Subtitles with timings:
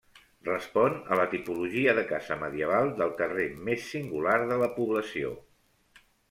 [0.45, 5.37] Respon a la tipologia de casa medieval del carrer més singular de la població.